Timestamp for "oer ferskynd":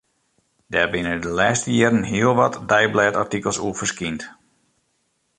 3.65-4.21